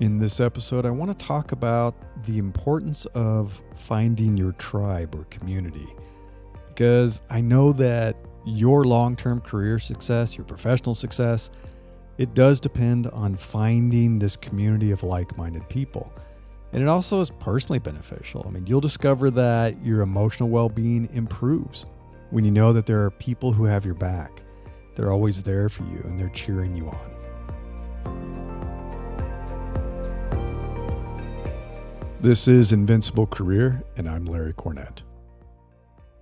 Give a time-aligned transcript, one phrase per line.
[0.00, 5.24] In this episode, I want to talk about the importance of finding your tribe or
[5.24, 5.86] community.
[6.68, 8.16] Because I know that
[8.46, 11.50] your long term career success, your professional success,
[12.16, 16.10] it does depend on finding this community of like minded people.
[16.72, 18.42] And it also is personally beneficial.
[18.48, 21.84] I mean, you'll discover that your emotional well being improves
[22.30, 24.40] when you know that there are people who have your back.
[24.96, 28.49] They're always there for you and they're cheering you on.
[32.22, 35.00] This is Invincible Career, and I'm Larry Cornett.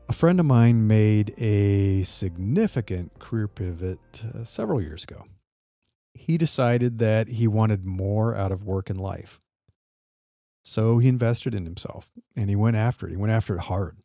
[0.08, 5.24] A friend of mine made a significant career pivot uh, several years ago.
[6.14, 9.40] He decided that he wanted more out of work and life.
[10.62, 12.06] So he invested in himself
[12.36, 13.10] and he went after it.
[13.10, 13.96] He went after it hard.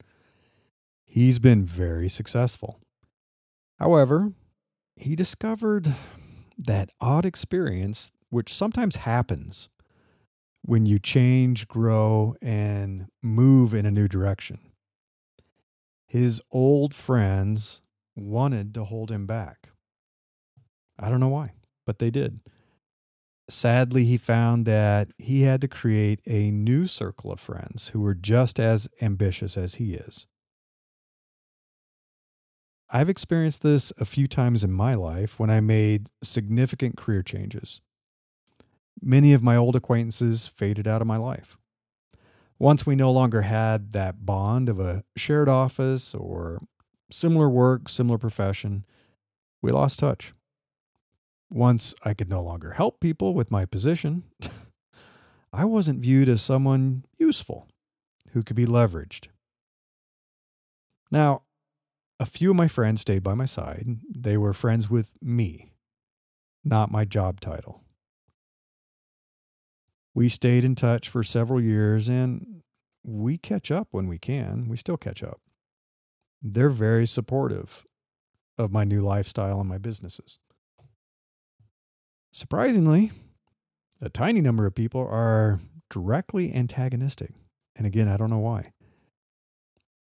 [1.05, 2.79] He's been very successful.
[3.77, 4.33] However,
[4.95, 5.93] he discovered
[6.57, 9.69] that odd experience, which sometimes happens
[10.63, 14.59] when you change, grow, and move in a new direction.
[16.07, 17.81] His old friends
[18.15, 19.69] wanted to hold him back.
[20.97, 21.53] I don't know why,
[21.85, 22.39] but they did.
[23.49, 28.13] Sadly, he found that he had to create a new circle of friends who were
[28.13, 30.27] just as ambitious as he is.
[32.89, 37.81] I've experienced this a few times in my life when I made significant career changes.
[39.05, 41.57] Many of my old acquaintances faded out of my life.
[42.57, 46.63] Once we no longer had that bond of a shared office or
[47.11, 48.85] similar work, similar profession,
[49.61, 50.33] we lost touch.
[51.51, 54.23] Once I could no longer help people with my position,
[55.53, 57.67] I wasn't viewed as someone useful
[58.31, 59.27] who could be leveraged.
[61.11, 61.41] Now,
[62.19, 63.99] a few of my friends stayed by my side.
[64.09, 65.73] They were friends with me,
[66.63, 67.83] not my job title.
[70.13, 72.61] We stayed in touch for several years and
[73.03, 74.67] we catch up when we can.
[74.67, 75.41] We still catch up.
[76.41, 77.85] They're very supportive
[78.57, 80.39] of my new lifestyle and my businesses.
[82.31, 83.11] Surprisingly,
[84.01, 87.31] a tiny number of people are directly antagonistic.
[87.75, 88.71] And again, I don't know why.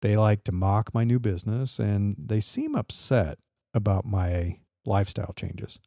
[0.00, 3.38] They like to mock my new business and they seem upset
[3.74, 5.78] about my lifestyle changes.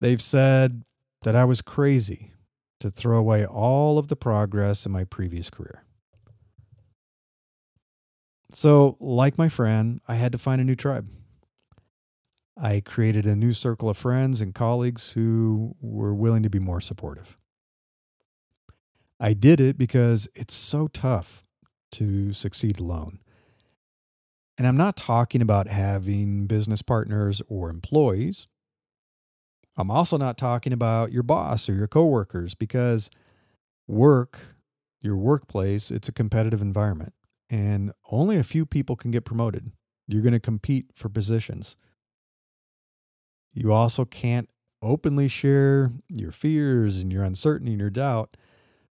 [0.00, 0.82] They've said
[1.22, 2.32] that I was crazy
[2.82, 5.84] to throw away all of the progress in my previous career.
[8.52, 11.08] So, like my friend, I had to find a new tribe.
[12.60, 16.80] I created a new circle of friends and colleagues who were willing to be more
[16.80, 17.38] supportive.
[19.20, 21.44] I did it because it's so tough
[21.92, 23.20] to succeed alone.
[24.58, 28.48] And I'm not talking about having business partners or employees.
[29.76, 33.10] I'm also not talking about your boss or your coworkers because
[33.86, 34.38] work,
[35.00, 37.14] your workplace, it's a competitive environment
[37.48, 39.72] and only a few people can get promoted.
[40.08, 41.76] You're going to compete for positions.
[43.52, 44.48] You also can't
[44.82, 48.36] openly share your fears and your uncertainty and your doubt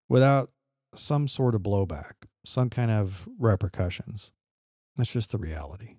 [0.07, 0.51] without
[0.95, 2.13] some sort of blowback,
[2.45, 4.31] some kind of repercussions.
[4.95, 5.95] That's just the reality.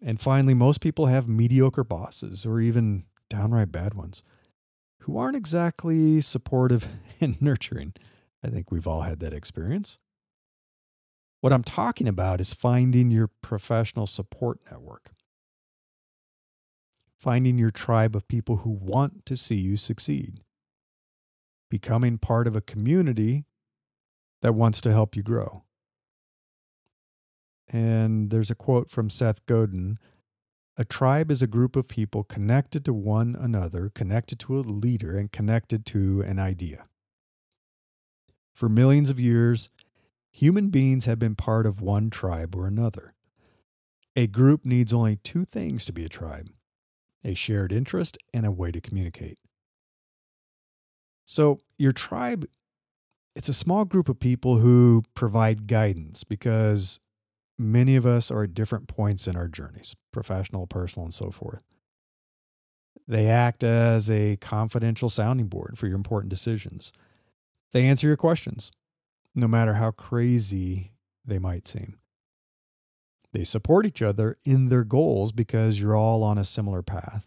[0.00, 4.22] And finally, most people have mediocre bosses or even downright bad ones
[5.00, 6.88] who aren't exactly supportive
[7.20, 7.94] and nurturing.
[8.42, 9.98] I think we've all had that experience.
[11.40, 15.10] What I'm talking about is finding your professional support network,
[17.16, 20.40] finding your tribe of people who want to see you succeed,
[21.70, 23.44] becoming part of a community
[24.42, 25.62] that wants to help you grow.
[27.68, 29.98] And there's a quote from Seth Godin
[30.78, 35.18] a tribe is a group of people connected to one another, connected to a leader,
[35.18, 36.86] and connected to an idea.
[38.54, 39.70] For millions of years,
[40.30, 43.14] human beings have been part of one tribe or another.
[44.14, 46.48] A group needs only two things to be a tribe
[47.24, 49.38] a shared interest and a way to communicate.
[51.26, 52.46] So, your tribe
[53.34, 56.98] it's a small group of people who provide guidance because
[57.58, 61.62] many of us are at different points in our journeys professional, personal, and so forth.
[63.06, 66.92] They act as a confidential sounding board for your important decisions.
[67.72, 68.70] They answer your questions,
[69.34, 70.92] no matter how crazy
[71.24, 71.98] they might seem.
[73.32, 77.26] They support each other in their goals because you're all on a similar path.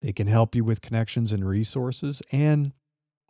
[0.00, 2.72] They can help you with connections and resources, and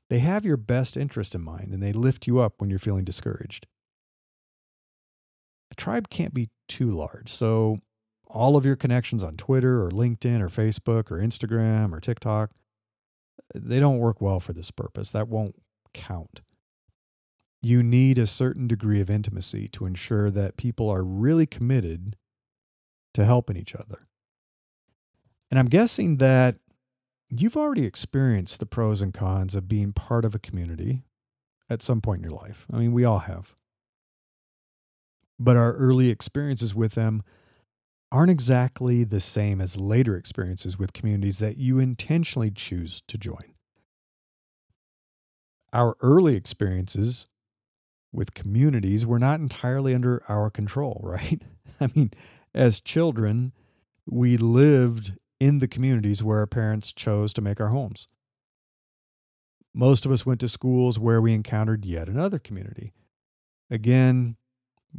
[0.09, 3.05] they have your best interest in mind and they lift you up when you're feeling
[3.05, 3.67] discouraged
[5.73, 7.29] a tribe can't be too large.
[7.33, 7.81] So
[8.29, 12.51] all of your connections on Twitter or LinkedIn or Facebook or Instagram or TikTok,
[13.55, 15.11] they don't work well for this purpose.
[15.11, 15.57] That won't
[15.95, 16.43] count.
[17.63, 22.17] You need a certain degree of intimacy to ensure that people are really committed
[23.15, 24.09] to helping each other.
[25.51, 26.57] And I'm guessing that
[27.31, 31.03] you've already experienced the pros and cons of being part of a community
[31.71, 32.67] at some point in your life.
[32.73, 33.55] I mean, we all have.
[35.43, 37.25] But our early experiences with them
[38.13, 43.55] aren't exactly the same as later experiences with communities that you intentionally choose to join.
[45.73, 47.27] Our early experiences
[48.13, 51.43] with communities were not entirely under our control, right?
[51.81, 52.13] I mean,
[52.55, 53.53] as children,
[54.07, 58.07] we lived in the communities where our parents chose to make our homes.
[59.75, 62.93] Most of us went to schools where we encountered yet another community.
[63.71, 64.37] Again,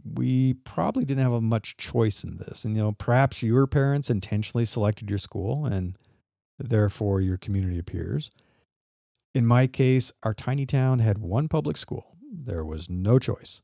[0.04, 2.66] we probably didn't have a much choice in this.
[2.66, 5.98] And, you know, perhaps your parents intentionally selected your school and
[6.58, 8.32] therefore your community appears.
[9.34, 13.62] In my case, our tiny town had one public school, there was no choice.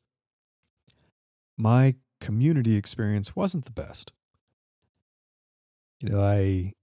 [1.57, 4.13] My community experience wasn't the best
[5.99, 6.73] you know, I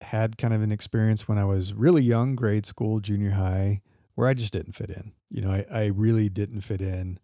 [0.00, 3.82] had kind of an experience when I was really young, grade school, junior high,
[4.14, 5.12] where I just didn't fit in.
[5.30, 7.18] You know, I, I really didn't fit in.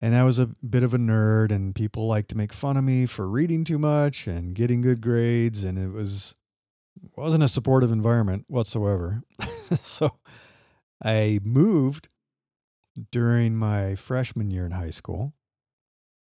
[0.00, 2.84] And I was a bit of a nerd, and people liked to make fun of
[2.84, 5.64] me for reading too much and getting good grades.
[5.64, 6.34] And it was
[7.16, 9.22] wasn't a supportive environment whatsoever.
[9.82, 10.18] so
[11.02, 12.08] I moved
[13.10, 15.32] during my freshman year in high school.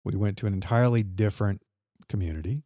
[0.03, 1.61] We went to an entirely different
[2.07, 2.63] community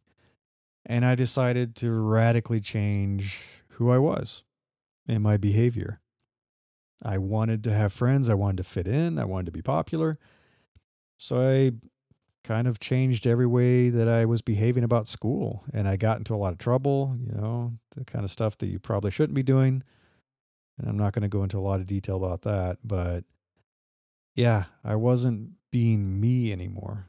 [0.86, 3.40] and I decided to radically change
[3.70, 4.42] who I was
[5.08, 6.00] and my behavior.
[7.02, 10.18] I wanted to have friends, I wanted to fit in, I wanted to be popular.
[11.18, 11.72] So I
[12.44, 16.34] kind of changed every way that I was behaving about school and I got into
[16.34, 19.42] a lot of trouble, you know, the kind of stuff that you probably shouldn't be
[19.42, 19.82] doing.
[20.78, 23.24] And I'm not going to go into a lot of detail about that, but
[24.34, 27.08] yeah, I wasn't being me anymore.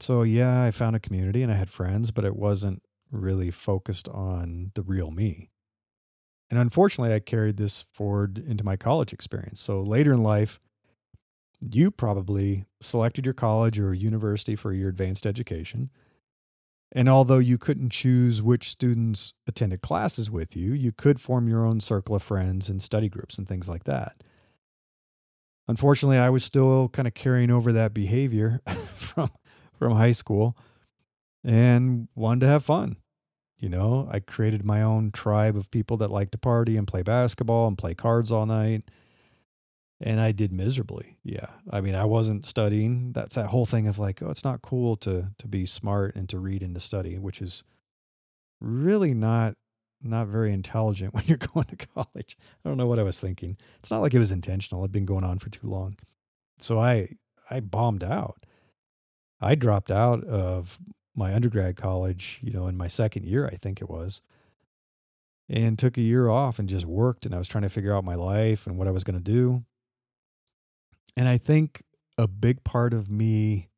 [0.00, 4.08] So yeah, I found a community and I had friends, but it wasn't really focused
[4.08, 5.50] on the real me.
[6.50, 9.60] And unfortunately, I carried this forward into my college experience.
[9.60, 10.60] So later in life,
[11.60, 15.90] you probably selected your college or university for your advanced education.
[16.92, 21.66] And although you couldn't choose which students attended classes with you, you could form your
[21.66, 24.22] own circle of friends and study groups and things like that.
[25.66, 28.60] Unfortunately, I was still kind of carrying over that behavior
[28.96, 29.30] from
[29.78, 30.56] from high school
[31.44, 32.96] and wanted to have fun.
[33.58, 37.02] You know, I created my own tribe of people that like to party and play
[37.02, 38.84] basketball and play cards all night.
[40.00, 41.18] And I did miserably.
[41.24, 41.48] Yeah.
[41.70, 43.12] I mean, I wasn't studying.
[43.12, 46.28] That's that whole thing of like, oh, it's not cool to to be smart and
[46.28, 47.64] to read and to study, which is
[48.60, 49.56] really not
[50.00, 52.36] not very intelligent when you're going to college.
[52.64, 53.56] I don't know what I was thinking.
[53.80, 54.82] It's not like it was intentional.
[54.82, 55.96] It'd been going on for too long.
[56.60, 57.10] So I
[57.50, 58.44] I bombed out.
[59.40, 60.78] I dropped out of
[61.14, 64.20] my undergrad college, you know, in my second year, I think it was,
[65.48, 67.26] and took a year off and just worked.
[67.26, 69.32] And I was trying to figure out my life and what I was going to
[69.32, 69.64] do.
[71.16, 71.82] And I think
[72.16, 73.68] a big part of me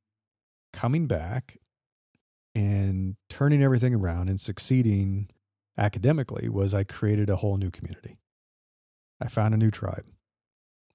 [0.73, 1.59] coming back
[2.55, 5.29] and turning everything around and succeeding
[5.79, 8.19] academically was I created a whole new community.
[9.21, 10.05] I found a new tribe.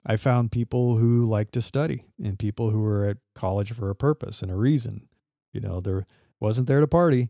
[0.06, 3.96] I found people who like to study and people who were at college for a
[3.96, 5.08] purpose and a reason.
[5.52, 6.06] You know, there
[6.40, 7.30] wasn't there to party.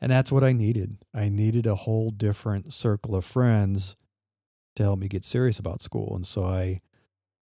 [0.00, 0.96] And that's what I needed.
[1.12, 3.96] I needed a whole different circle of friends
[4.76, 6.16] to help me get serious about school.
[6.16, 6.80] And so I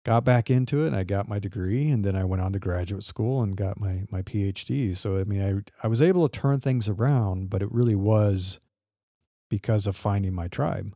[0.05, 2.59] got back into it and I got my degree and then I went on to
[2.59, 4.95] graduate school and got my my PhD.
[4.95, 8.59] So I mean I I was able to turn things around, but it really was
[9.49, 10.93] because of finding my tribe.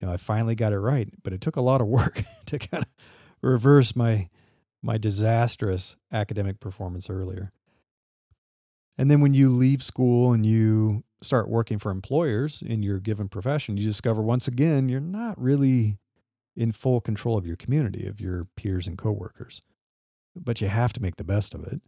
[0.00, 2.58] You know, I finally got it right, but it took a lot of work to
[2.58, 2.90] kind of
[3.40, 4.28] reverse my
[4.82, 7.52] my disastrous academic performance earlier.
[8.98, 13.28] And then when you leave school and you start working for employers in your given
[13.28, 15.98] profession, you discover once again you're not really
[16.56, 19.62] in full control of your community, of your peers and coworkers.
[20.36, 21.80] But you have to make the best of it.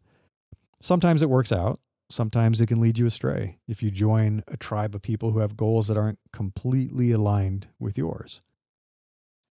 [0.81, 1.81] Sometimes it works out.
[2.11, 5.57] Sometimes it can lead you astray if you join a tribe of people who have
[5.57, 8.43] goals that aren't completely aligned with yours.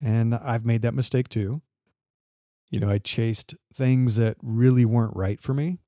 [0.00, 1.62] And I've made that mistake too.
[2.70, 5.78] You know, I chased things that really weren't right for me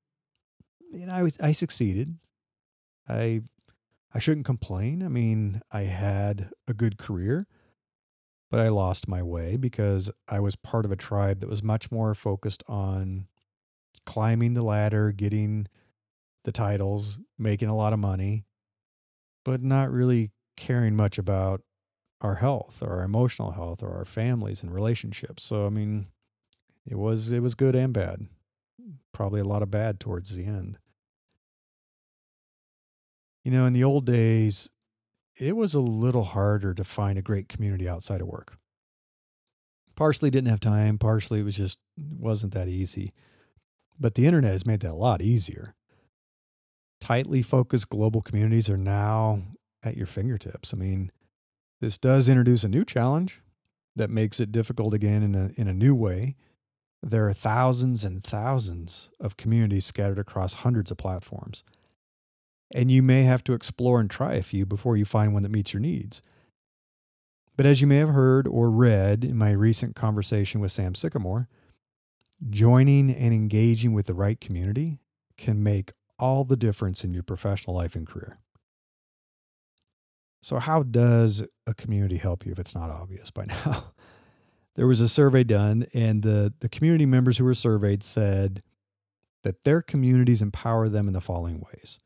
[0.93, 2.17] And I was I succeeded.
[3.07, 3.41] I
[4.13, 5.03] I shouldn't complain.
[5.03, 7.47] I mean, I had a good career,
[8.49, 11.91] but I lost my way because I was part of a tribe that was much
[11.91, 13.27] more focused on
[14.05, 15.67] climbing the ladder, getting
[16.43, 18.45] the titles, making a lot of money,
[19.43, 21.61] but not really caring much about
[22.21, 25.43] our health or our emotional health or our families and relationships.
[25.43, 26.07] So I mean,
[26.85, 28.27] it was it was good and bad.
[29.11, 30.77] Probably a lot of bad towards the end.
[33.43, 34.69] You know, in the old days,
[35.37, 38.57] it was a little harder to find a great community outside of work.
[39.95, 43.13] Partially didn't have time, partially it was just wasn't that easy.
[43.99, 45.73] But the internet has made that a lot easier.
[46.99, 49.41] Tightly focused global communities are now
[49.83, 50.73] at your fingertips.
[50.73, 51.11] I mean,
[51.79, 53.41] this does introduce a new challenge
[53.95, 56.35] that makes it difficult again in a in a new way.
[57.01, 61.63] There are thousands and thousands of communities scattered across hundreds of platforms
[62.75, 65.51] and you may have to explore and try a few before you find one that
[65.51, 66.21] meets your needs.
[67.55, 71.47] But as you may have heard or read in my recent conversation with Sam Sycamore,
[72.49, 74.99] joining and engaging with the right community
[75.37, 78.39] can make all the difference in your professional life and career.
[80.43, 83.93] So, how does a community help you if it's not obvious by now?
[84.75, 88.61] there was a survey done, and the, the community members who were surveyed said
[89.43, 91.99] that their communities empower them in the following ways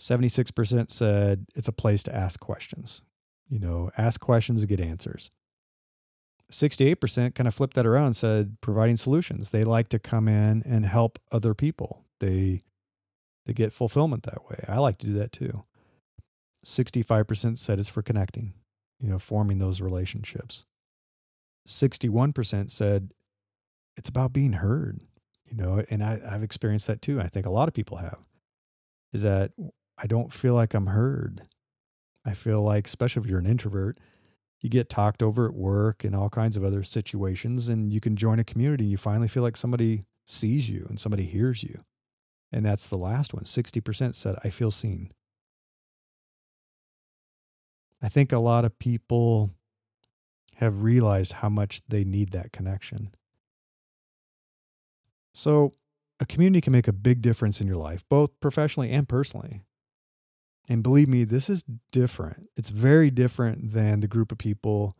[0.00, 3.02] 76% said it's a place to ask questions.
[3.48, 5.30] You know, ask questions and get answers.
[6.52, 9.50] 68% kind of flipped that around and said providing solutions.
[9.50, 12.04] They like to come in and help other people.
[12.20, 12.62] They
[13.46, 14.62] they get fulfillment that way.
[14.68, 15.64] I like to do that too.
[16.66, 18.52] 65% said it's for connecting,
[19.00, 20.64] you know, forming those relationships.
[21.66, 23.12] 61% said
[23.96, 25.00] it's about being heard,
[25.46, 27.20] you know, and I, I've experienced that too.
[27.20, 28.18] I think a lot of people have.
[29.14, 29.52] Is that
[30.00, 31.42] I don't feel like I'm heard.
[32.24, 33.98] I feel like, especially if you're an introvert,
[34.60, 38.16] you get talked over at work and all kinds of other situations, and you can
[38.16, 41.84] join a community and you finally feel like somebody sees you and somebody hears you.
[42.52, 43.44] And that's the last one.
[43.44, 45.12] 60% said, I feel seen.
[48.00, 49.50] I think a lot of people
[50.56, 53.14] have realized how much they need that connection.
[55.34, 55.74] So,
[56.20, 59.62] a community can make a big difference in your life, both professionally and personally.
[60.68, 62.48] And believe me, this is different.
[62.56, 64.94] It's very different than the group of people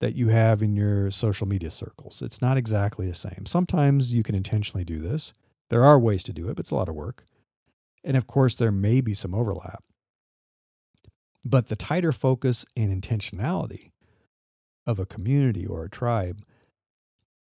[0.00, 2.20] that you have in your social media circles.
[2.22, 3.44] It's not exactly the same.
[3.46, 5.32] Sometimes you can intentionally do this.
[5.70, 7.24] There are ways to do it, but it's a lot of work.
[8.02, 9.84] And of course, there may be some overlap.
[11.44, 13.92] But the tighter focus and intentionality
[14.86, 16.42] of a community or a tribe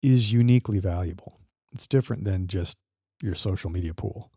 [0.01, 1.39] is uniquely valuable.
[1.73, 2.77] It's different than just
[3.21, 4.31] your social media pool.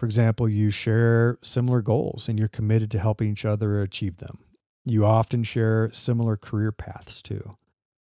[0.00, 4.38] For example, you share similar goals and you're committed to helping each other achieve them.
[4.86, 7.58] You often share similar career paths too.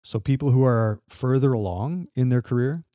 [0.03, 2.85] So, people who are further along in their career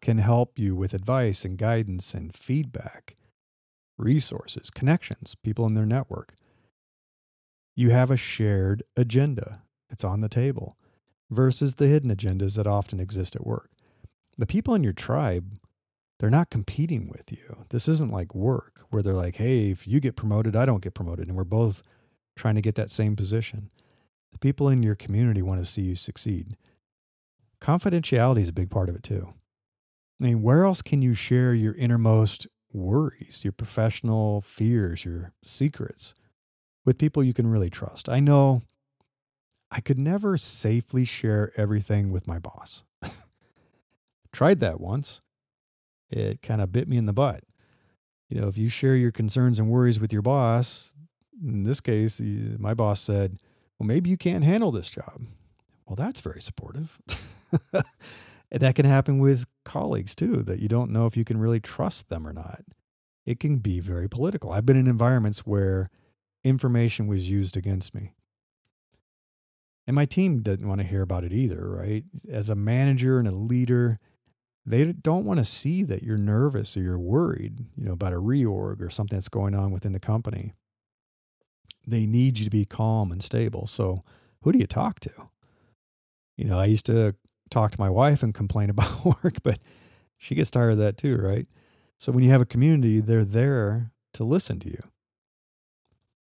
[0.00, 3.16] can help you with advice and guidance and feedback,
[3.98, 6.36] resources, connections, people in their network.
[7.74, 10.76] You have a shared agenda, it's on the table,
[11.28, 13.72] versus the hidden agendas that often exist at work.
[14.38, 15.58] The people in your tribe
[16.18, 17.64] they're not competing with you.
[17.70, 20.94] This isn't like work where they're like, hey, if you get promoted, I don't get
[20.94, 21.28] promoted.
[21.28, 21.82] And we're both
[22.36, 23.70] trying to get that same position.
[24.32, 26.56] The people in your community want to see you succeed.
[27.60, 29.28] Confidentiality is a big part of it too.
[30.20, 36.14] I mean, where else can you share your innermost worries, your professional fears, your secrets
[36.84, 38.08] with people you can really trust?
[38.08, 38.62] I know
[39.70, 42.84] I could never safely share everything with my boss.
[44.32, 45.20] Tried that once
[46.10, 47.44] it kind of bit me in the butt.
[48.28, 50.92] You know, if you share your concerns and worries with your boss,
[51.42, 53.38] in this case, my boss said,
[53.78, 55.22] Well, maybe you can't handle this job.
[55.86, 56.98] Well, that's very supportive.
[57.72, 61.60] and that can happen with colleagues too, that you don't know if you can really
[61.60, 62.62] trust them or not.
[63.24, 64.52] It can be very political.
[64.52, 65.90] I've been in environments where
[66.44, 68.12] information was used against me.
[69.86, 72.04] And my team didn't want to hear about it either, right?
[72.28, 74.00] As a manager and a leader,
[74.66, 78.20] they don't want to see that you're nervous or you're worried, you know, about a
[78.20, 80.54] reorg or something that's going on within the company.
[81.86, 83.68] They need you to be calm and stable.
[83.68, 84.02] So,
[84.42, 85.12] who do you talk to?
[86.36, 87.14] You know, I used to
[87.48, 89.60] talk to my wife and complain about work, but
[90.18, 91.46] she gets tired of that too, right?
[91.96, 94.82] So, when you have a community, they're there to listen to you.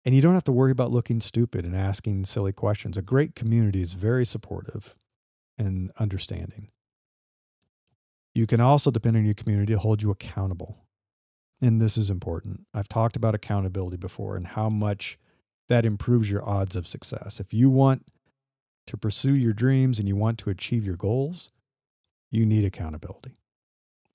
[0.06, 2.98] And you don't have to worry about looking stupid and asking silly questions.
[2.98, 4.96] A great community is very supportive
[5.58, 6.70] and understanding.
[8.38, 10.78] You can also depend on your community to hold you accountable.
[11.60, 12.66] And this is important.
[12.74, 15.18] I've talked about accountability before and how much
[15.70, 17.40] that improves your odds of success.
[17.40, 18.06] If you want
[18.86, 21.50] to pursue your dreams and you want to achieve your goals,
[22.30, 23.38] you need accountability.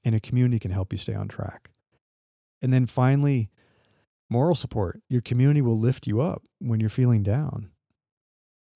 [0.04, 1.70] And a community can help you stay on track.
[2.62, 3.50] And then finally,
[4.32, 5.02] Moral support.
[5.10, 7.68] Your community will lift you up when you're feeling down.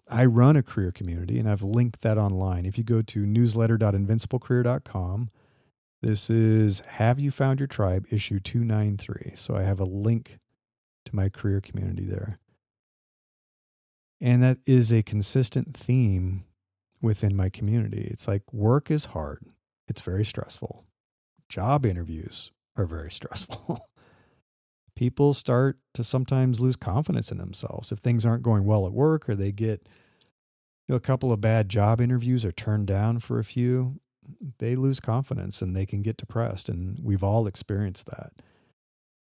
[0.06, 2.66] I run a career community and I've linked that online.
[2.66, 5.30] If you go to newsletter.invinciblecareer.com,
[6.06, 9.32] this is Have You Found Your Tribe, issue 293.
[9.34, 10.38] So I have a link
[11.04, 12.38] to my career community there.
[14.20, 16.44] And that is a consistent theme
[17.02, 18.06] within my community.
[18.08, 19.46] It's like work is hard,
[19.88, 20.84] it's very stressful.
[21.48, 23.80] Job interviews are very stressful.
[24.94, 29.28] People start to sometimes lose confidence in themselves if things aren't going well at work
[29.28, 29.88] or they get
[30.86, 33.98] you know, a couple of bad job interviews or turned down for a few
[34.58, 36.68] they lose confidence and they can get depressed.
[36.68, 38.32] And we've all experienced that.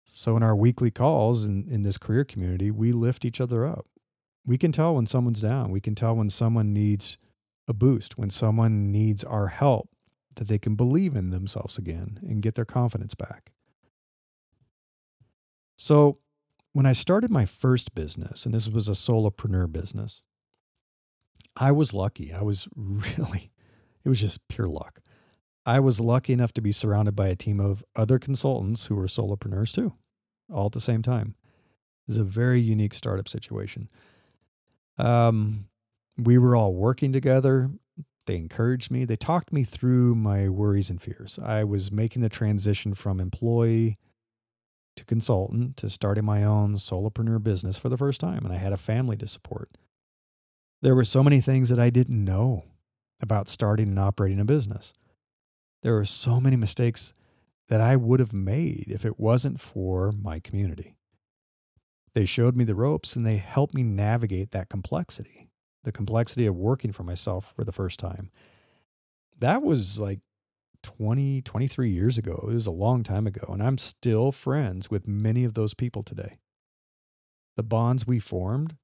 [0.04, 3.86] So, in our weekly calls in, in this career community, we lift each other up.
[4.46, 5.70] We can tell when someone's down.
[5.70, 7.18] We can tell when someone needs
[7.68, 9.90] a boost, when someone needs our help,
[10.36, 13.52] that they can believe in themselves again and get their confidence back.
[15.76, 16.18] So,
[16.72, 20.22] when I started my first business, and this was a solopreneur business,
[21.54, 22.32] I was lucky.
[22.32, 23.50] I was really
[24.08, 25.02] it was just pure luck.
[25.66, 29.06] I was lucky enough to be surrounded by a team of other consultants who were
[29.06, 29.92] solopreneurs too,
[30.50, 31.34] all at the same time.
[32.06, 33.90] It was a very unique startup situation.
[34.96, 35.66] Um,
[36.16, 37.70] we were all working together.
[38.26, 39.04] They encouraged me.
[39.04, 41.38] They talked me through my worries and fears.
[41.44, 43.98] I was making the transition from employee
[44.96, 48.72] to consultant to starting my own solopreneur business for the first time, and I had
[48.72, 49.76] a family to support.
[50.80, 52.64] There were so many things that I didn't know
[53.20, 54.92] about starting and operating a business.
[55.82, 57.12] There are so many mistakes
[57.68, 60.96] that I would have made if it wasn't for my community.
[62.14, 65.50] They showed me the ropes and they helped me navigate that complexity,
[65.84, 68.30] the complexity of working for myself for the first time.
[69.38, 70.20] That was like
[70.82, 72.48] 20, 23 years ago.
[72.50, 76.02] It was a long time ago, and I'm still friends with many of those people
[76.02, 76.38] today.
[77.56, 78.76] The bonds we formed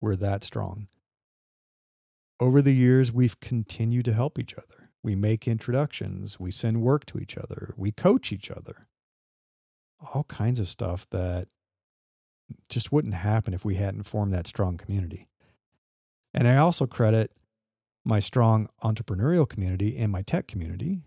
[0.00, 0.88] were that strong.
[2.40, 4.90] Over the years, we've continued to help each other.
[5.02, 8.86] We make introductions, we send work to each other, we coach each other.
[10.14, 11.48] All kinds of stuff that
[12.70, 15.28] just wouldn't happen if we hadn't formed that strong community.
[16.32, 17.32] And I also credit
[18.04, 21.02] my strong entrepreneurial community and my tech community,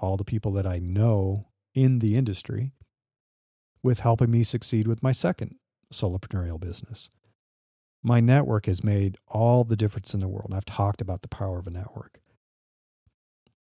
[0.00, 2.72] all the people that I know in the industry,
[3.80, 5.54] with helping me succeed with my second
[5.92, 7.10] solopreneurial business
[8.02, 10.52] my network has made all the difference in the world.
[10.54, 12.20] I've talked about the power of a network.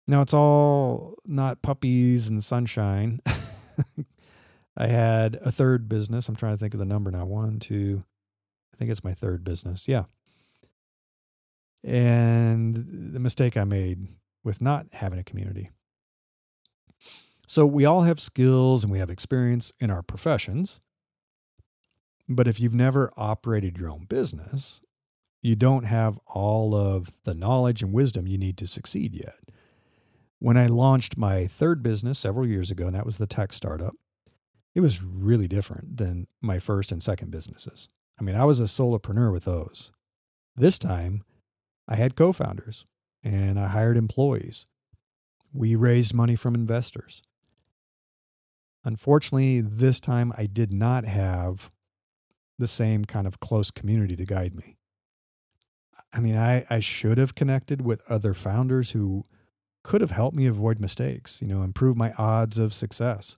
[0.08, 3.22] Now, it's all not puppies and sunshine.
[4.78, 6.30] I had a third business.
[6.30, 7.26] I'm trying to think of the number now.
[7.26, 8.04] One, two,
[8.74, 9.88] I think it's my third business.
[9.88, 10.04] Yeah.
[11.84, 14.08] And the mistake I made
[14.44, 15.72] with not having a community.
[17.48, 20.82] So we all have skills and we have experience in our professions.
[22.30, 24.82] But if you've never operated your own business,
[25.42, 29.36] you don't have all of the knowledge and wisdom you need to succeed yet.
[30.40, 33.96] When I launched my third business several years ago, and that was the tech startup,
[34.76, 37.88] it was really different than my first and second businesses.
[38.20, 39.92] I mean, I was a solopreneur with those.
[40.56, 41.24] This time,
[41.88, 42.86] I had co founders
[43.24, 44.68] and I hired employees.
[45.54, 47.22] We raised money from investors.
[48.84, 51.72] Unfortunately, this time I did not have
[52.58, 54.78] the same kind of close community to guide me.
[56.14, 59.26] I mean, I, I should have connected with other founders who
[59.84, 63.38] could have helped me avoid mistakes, you know, improve my odds of success,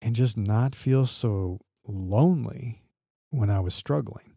[0.00, 2.82] and just not feel so lonely
[3.30, 4.34] when I was struggling.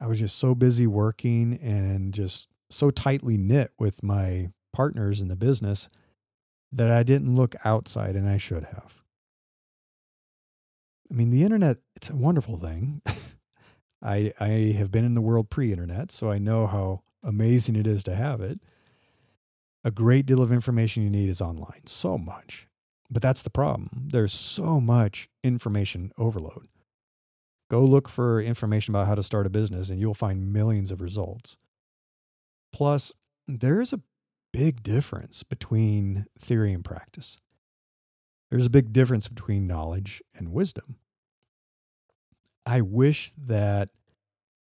[0.00, 5.28] I was just so busy working and just so tightly knit with my partners in
[5.28, 5.88] the business
[6.72, 9.01] that I didn't look outside and I should have.
[11.12, 13.02] I mean, the internet, it's a wonderful thing.
[14.02, 14.48] I, I
[14.78, 18.14] have been in the world pre internet, so I know how amazing it is to
[18.14, 18.60] have it.
[19.84, 22.66] A great deal of information you need is online, so much.
[23.10, 24.08] But that's the problem.
[24.10, 26.68] There's so much information overload.
[27.70, 31.02] Go look for information about how to start a business, and you'll find millions of
[31.02, 31.58] results.
[32.72, 33.12] Plus,
[33.46, 34.00] there is a
[34.52, 37.36] big difference between theory and practice.
[38.52, 40.96] There's a big difference between knowledge and wisdom.
[42.66, 43.88] I wish that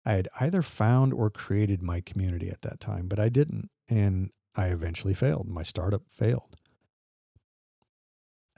[0.05, 3.71] I had either found or created my community at that time, but I didn't.
[3.89, 5.49] And I eventually failed.
[5.49, 6.57] My startup failed.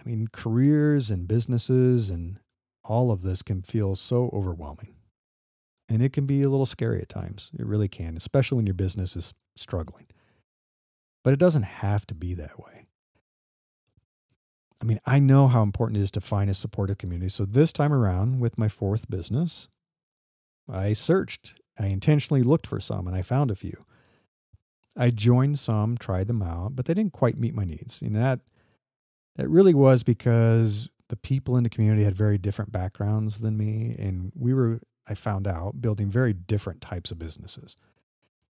[0.01, 2.41] I mean, careers and businesses and
[2.83, 4.97] all of this can feel so overwhelming.
[5.89, 7.53] And it can be a little scary at times.
[7.57, 10.09] It really can, especially when your business is struggling.
[11.23, 12.87] But it doesn't have to be that way.
[14.81, 17.29] I mean, I know how important it is to find a supportive community.
[17.29, 19.69] So this time around with my fourth business,
[20.69, 21.55] I searched.
[21.79, 23.85] I intentionally looked for some and I found a few.
[24.97, 28.03] I joined some, tried them out, but they didn't quite meet my needs.
[28.03, 28.41] And that
[29.37, 33.95] that really was because the people in the community had very different backgrounds than me
[33.99, 37.77] and we were I found out building very different types of businesses.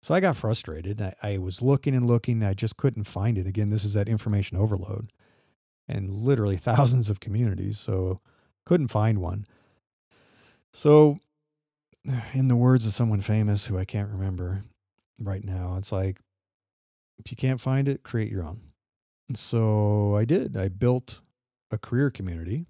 [0.02, 1.00] So I got frustrated.
[1.00, 3.46] I, I was looking and looking, I just couldn't find it.
[3.46, 5.12] Again, this is that information overload
[5.88, 8.20] and literally thousands of communities, so
[8.66, 9.46] couldn't find one.
[10.72, 11.18] So
[12.32, 14.64] in the words of someone famous who I can't remember
[15.18, 16.18] right now, it's like
[17.18, 18.60] if you can't find it, create your own.
[19.28, 20.56] And so I did.
[20.56, 21.20] I built
[21.70, 22.66] a career community.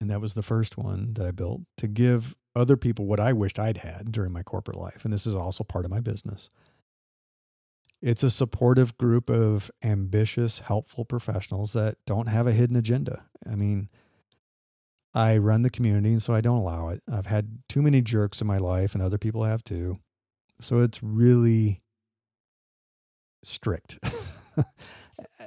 [0.00, 3.32] And that was the first one that I built to give other people what I
[3.32, 5.04] wished I'd had during my corporate life.
[5.04, 6.50] And this is also part of my business.
[8.02, 13.24] It's a supportive group of ambitious, helpful professionals that don't have a hidden agenda.
[13.48, 13.88] I mean,
[15.14, 17.02] I run the community, and so I don't allow it.
[17.10, 20.00] I've had too many jerks in my life, and other people have too.
[20.60, 21.80] So it's really
[23.44, 23.98] strict.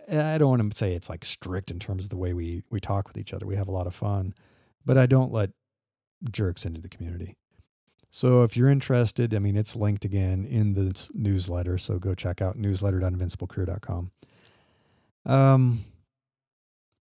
[0.10, 2.80] I don't want to say it's like strict in terms of the way we we
[2.80, 3.46] talk with each other.
[3.46, 4.34] We have a lot of fun,
[4.86, 5.50] but I don't let
[6.32, 7.36] jerks into the community.
[8.16, 11.78] So if you're interested, I mean, it's linked again in the newsletter.
[11.78, 14.12] So go check out newsletter.invinciblecareer.com.
[15.26, 15.84] Um,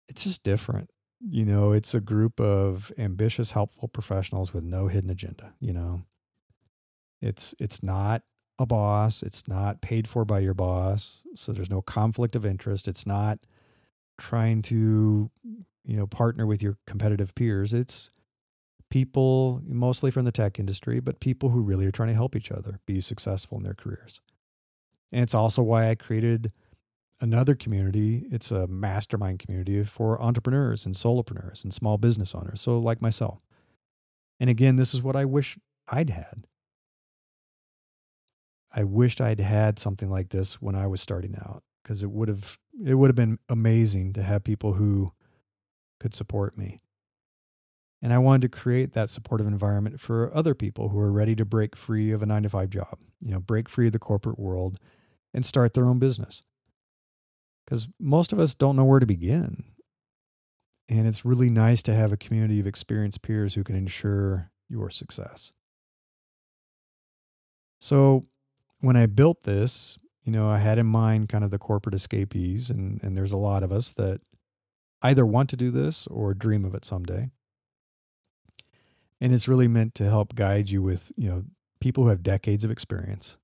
[0.09, 0.88] it's just different.
[1.20, 5.53] You know, it's a group of ambitious, helpful professionals with no hidden agenda.
[5.59, 6.03] You know,
[7.20, 8.23] it's it's not
[8.61, 9.25] a boss.
[9.25, 11.25] It's not paid for by your boss.
[11.35, 12.87] So there's no conflict of interest.
[12.87, 13.40] It's not
[14.16, 15.29] trying to,
[15.85, 17.73] you know, partner with your competitive peers.
[17.73, 18.11] It's
[18.90, 22.50] people mostly from the tech industry, but people who really are trying to help each
[22.50, 24.20] other be successful in their careers.
[25.12, 26.53] And it's also why I created
[27.20, 28.26] another community.
[28.31, 32.61] It's a mastermind community for entrepreneurs and solopreneurs and small business owners.
[32.61, 33.40] So, like myself.
[34.38, 36.46] And again, this is what I wish I'd had.
[38.72, 42.29] I wished I'd had something like this when I was starting out because it would
[42.29, 45.12] have it would have been amazing to have people who
[45.98, 46.79] could support me.
[48.02, 51.44] And I wanted to create that supportive environment for other people who are ready to
[51.44, 54.38] break free of a 9 to 5 job, you know, break free of the corporate
[54.38, 54.78] world
[55.34, 56.42] and start their own business.
[57.66, 59.64] Cuz most of us don't know where to begin.
[60.88, 64.90] And it's really nice to have a community of experienced peers who can ensure your
[64.90, 65.52] success.
[67.80, 68.26] So,
[68.80, 72.70] when I built this, you know, I had in mind kind of the corporate escapees,
[72.70, 74.20] and, and there's a lot of us that
[75.02, 77.30] either want to do this or dream of it someday.
[79.20, 81.44] And it's really meant to help guide you with, you know,
[81.80, 83.37] people who have decades of experience.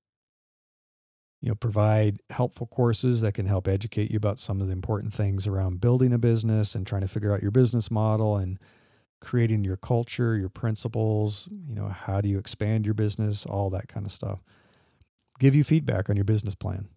[1.43, 5.13] You know, provide helpful courses that can help educate you about some of the important
[5.13, 8.59] things around building a business and trying to figure out your business model and
[9.21, 13.89] creating your culture, your principles, you know, how do you expand your business, all that
[13.89, 14.41] kind of stuff
[15.39, 16.89] give you feedback on your business plan,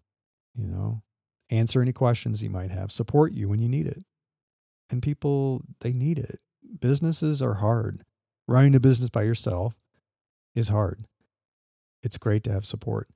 [0.56, 1.02] you know,
[1.50, 4.04] answer any questions you might have, support you when you need it.
[4.90, 6.40] And people, they need it.
[6.80, 8.04] Businesses are hard.
[8.50, 9.76] Running a business by yourself
[10.56, 11.06] is hard.
[12.02, 13.08] It's great to have support.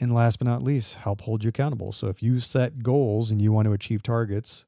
[0.00, 1.92] And last but not least, help hold you accountable.
[1.92, 4.64] So if you set goals and you want to achieve targets,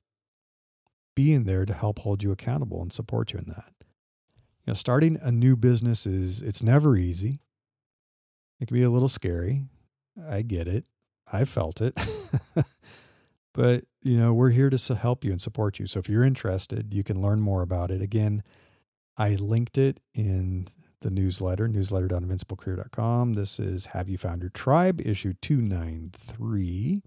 [1.16, 3.72] being there to help hold you accountable and support you in that.
[4.64, 7.40] You know, starting a new business is it's never easy.
[8.60, 9.64] It can be a little scary.
[10.24, 10.84] I get it.
[11.32, 11.98] I felt it.
[13.54, 15.88] but, you know, we're here to help you and support you.
[15.88, 18.00] So if you're interested, you can learn more about it.
[18.00, 18.44] Again,
[19.22, 20.66] I linked it in
[21.00, 23.34] the newsletter, newsletter.invinciblecareer.com.
[23.34, 27.04] This is Have You Found Your Tribe, issue 293.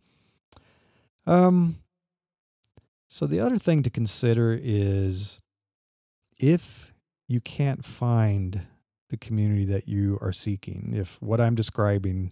[1.27, 1.79] Um,
[3.09, 5.41] so the other thing to consider is
[6.39, 6.93] if
[7.27, 8.61] you can't find
[9.09, 10.93] the community that you are seeking.
[10.95, 12.31] If what I'm describing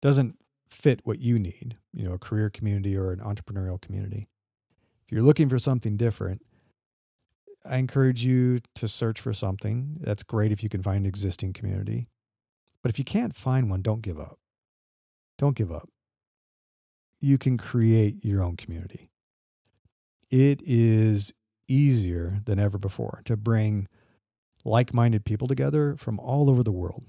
[0.00, 0.36] doesn't
[0.70, 4.28] fit what you need, you know, a career community or an entrepreneurial community,
[5.04, 6.40] if you're looking for something different,
[7.64, 9.98] I encourage you to search for something.
[10.00, 12.08] That's great if you can find an existing community.
[12.82, 14.38] But if you can't find one, don't give up.
[15.38, 15.88] Don't give up.
[17.20, 19.10] You can create your own community.
[20.30, 21.32] It is
[21.68, 23.86] easier than ever before to bring
[24.64, 27.04] like minded people together from all over the world.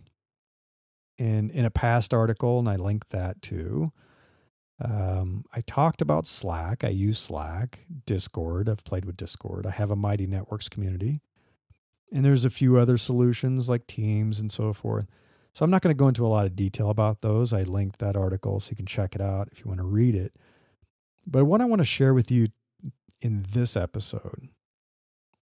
[1.17, 3.91] And in a past article, and I linked that too,
[4.81, 6.83] um, I talked about Slack.
[6.83, 8.67] I use Slack, Discord.
[8.67, 9.65] I've played with Discord.
[9.65, 11.21] I have a Mighty Networks community.
[12.11, 15.05] And there's a few other solutions like Teams and so forth.
[15.53, 17.53] So I'm not going to go into a lot of detail about those.
[17.53, 20.15] I linked that article so you can check it out if you want to read
[20.15, 20.35] it.
[21.25, 22.47] But what I want to share with you
[23.21, 24.49] in this episode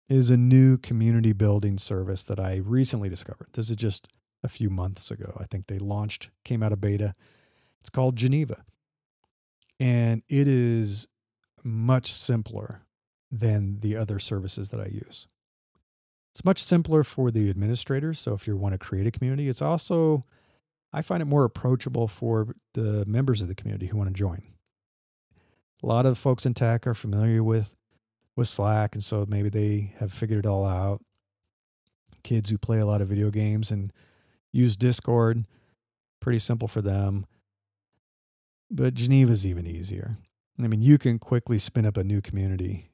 [0.09, 3.49] is a new community building service that I recently discovered.
[3.53, 4.07] This is just
[4.43, 5.37] a few months ago.
[5.39, 7.13] I think they launched, came out of beta.
[7.81, 8.63] It's called Geneva.
[9.79, 11.07] And it is
[11.63, 12.81] much simpler
[13.31, 15.27] than the other services that I use.
[16.33, 18.19] It's much simpler for the administrators.
[18.19, 20.25] So if you want to create a community, it's also,
[20.91, 24.43] I find it more approachable for the members of the community who want to join.
[25.81, 27.75] A lot of folks in tech are familiar with
[28.35, 31.01] with Slack, and so maybe they have figured it all out.
[32.23, 33.93] Kids who play a lot of video games and
[34.51, 35.45] use Discord,
[36.19, 37.25] pretty simple for them.
[38.71, 40.17] But Geneva's even easier.
[40.61, 42.91] I mean, you can quickly spin up a new community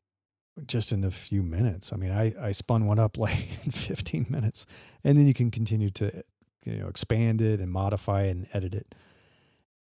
[0.66, 1.92] just in a few minutes.
[1.92, 4.66] I mean, I, I spun one up like in 15 minutes,
[5.04, 6.24] and then you can continue to
[6.64, 8.96] you know expand it and modify and edit it.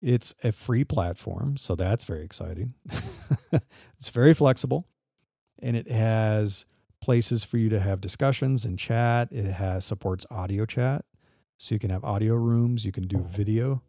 [0.03, 2.75] It's a free platform, so that's very exciting.
[3.99, 4.87] it's very flexible
[5.61, 6.65] and it has
[7.01, 9.29] places for you to have discussions and chat.
[9.31, 11.05] It has supports audio chat,
[11.59, 12.85] so you can have audio rooms.
[12.85, 13.83] You can do video.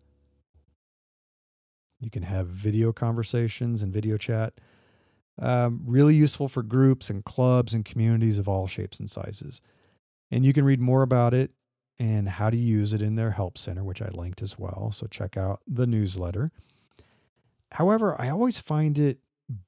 [2.00, 4.54] You can have video conversations and video chat.
[5.40, 9.62] Um, really useful for groups and clubs and communities of all shapes and sizes.
[10.32, 11.52] And you can read more about it
[12.00, 14.92] and how to use it in their help center, which I linked as well.
[14.94, 16.52] So check out the newsletter.
[17.72, 19.20] However, I always find it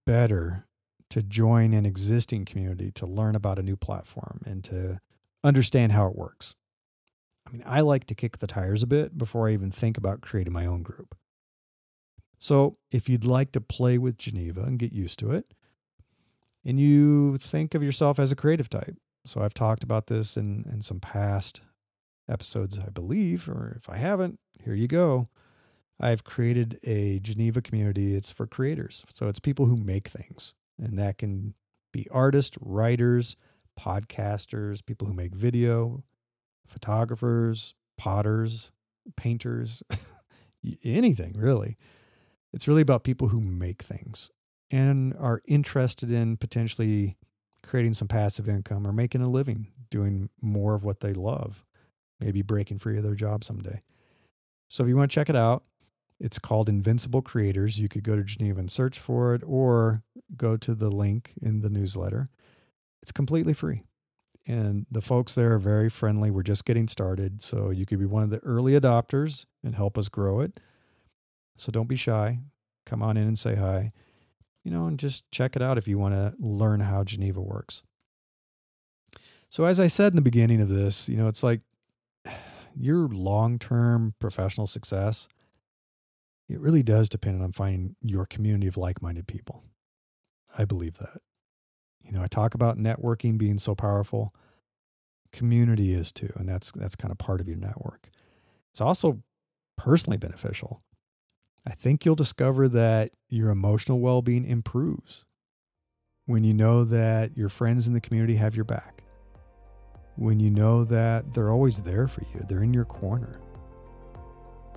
[0.06, 0.66] better
[1.10, 5.00] to join an existing community to learn about a new platform and to
[5.44, 6.56] understand how it works.
[7.48, 10.22] I mean, I like to kick the tires a bit before I even think about
[10.22, 11.16] creating my own group.
[12.40, 15.54] So, if you'd like to play with Geneva and get used to it,
[16.66, 20.66] and you think of yourself as a creative type, so I've talked about this in,
[20.72, 21.62] in some past
[22.30, 25.28] episodes, I believe, or if I haven't, here you go.
[26.00, 28.16] I've created a Geneva community.
[28.16, 29.04] It's for creators.
[29.10, 31.54] So it's people who make things and that can
[31.92, 33.36] be artists, writers,
[33.78, 36.04] podcasters, people who make video,
[36.68, 38.72] photographers, potters,
[39.18, 39.84] painters,
[40.84, 41.78] anything really.
[42.54, 44.32] It's really about people who make things
[44.72, 47.18] and are interested in potentially
[47.64, 51.64] creating some passive income or making a living doing more of what they love,
[52.20, 53.82] maybe breaking free of their job someday.
[54.70, 55.64] So if you want to check it out,
[56.20, 57.80] it's called Invincible Creators.
[57.80, 60.04] You could go to Geneva and search for it or
[60.36, 62.30] go to the link in the newsletter.
[63.02, 63.84] It's completely free.
[64.46, 66.32] And the folks there are very friendly.
[66.32, 67.42] We're just getting started.
[67.42, 70.60] So you could be one of the early adopters and help us grow it.
[71.60, 72.40] So don't be shy.
[72.86, 73.92] Come on in and say hi.
[74.64, 77.84] You know, and just check it out if you want to learn how Geneva works.
[79.50, 81.62] So, as I said in the beginning of this, you know, it's like
[82.76, 85.28] your long term professional success
[86.50, 89.64] it really does depend on finding your community of like minded people.
[90.58, 91.22] I believe that.
[92.04, 94.34] You know, I talk about networking being so powerful.
[95.32, 98.10] Community is too, and that's that's kind of part of your network.
[98.72, 99.22] It's also
[99.78, 100.82] personally beneficial.
[101.70, 105.24] I think you'll discover that your emotional well-being improves
[106.26, 109.04] when you know that your friends in the community have your back.
[110.16, 113.40] When you know that they're always there for you, they're in your corner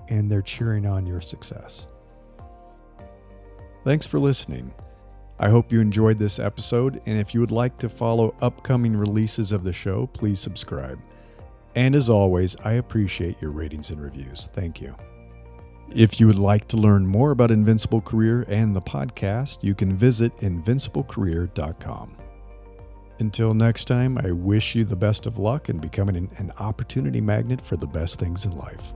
[0.07, 1.87] and they're cheering on your success.
[3.83, 4.71] Thanks for listening.
[5.39, 9.51] I hope you enjoyed this episode, and if you would like to follow upcoming releases
[9.51, 10.99] of the show, please subscribe.
[11.75, 14.47] And as always, I appreciate your ratings and reviews.
[14.53, 14.95] Thank you.
[15.91, 19.95] If you would like to learn more about Invincible Career and the podcast, you can
[19.95, 22.17] visit invinciblecareer.com.
[23.19, 27.21] Until next time, I wish you the best of luck in becoming an, an opportunity
[27.21, 28.93] magnet for the best things in life.